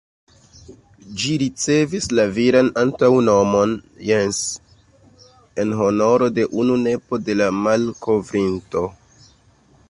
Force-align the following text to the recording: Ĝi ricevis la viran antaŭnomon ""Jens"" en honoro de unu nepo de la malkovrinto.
Ĝi 1.23 1.33
ricevis 1.41 2.07
la 2.19 2.25
viran 2.37 2.71
antaŭnomon 2.83 3.75
""Jens"" 4.07 4.39
en 5.65 5.77
honoro 5.83 6.31
de 6.39 6.47
unu 6.65 6.79
nepo 6.87 7.21
de 7.29 7.37
la 7.39 7.53
malkovrinto. 7.61 8.85